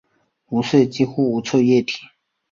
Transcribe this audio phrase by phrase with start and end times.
[0.49, 1.99] 无色几乎无臭液体。